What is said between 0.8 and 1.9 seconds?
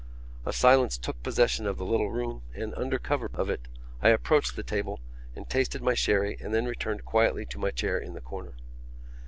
took possession of the